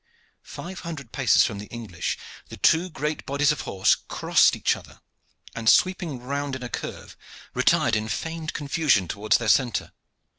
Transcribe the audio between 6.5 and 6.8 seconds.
in a